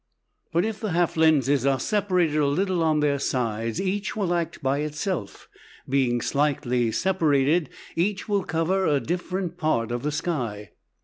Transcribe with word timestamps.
But 0.51 0.65
if 0.65 0.79
the 0.79 0.93
half 0.93 1.15
lenses 1.15 1.63
are 1.63 1.79
separated 1.79 2.37
a 2.37 2.47
little 2.47 2.81
on 2.81 3.01
their 3.01 3.19
slides, 3.19 3.79
each 3.79 4.15
will 4.15 4.33
act 4.33 4.63
by 4.63 4.79
itself. 4.79 5.47
Being 5.87 6.21
slightly 6.21 6.91
separated, 6.91 7.69
each 7.95 8.27
will 8.27 8.43
cover 8.43 8.87
a 8.87 8.99
different 8.99 9.59
part 9.59 9.91
of 9.91 10.01
the 10.01 10.11
sky. 10.11 10.71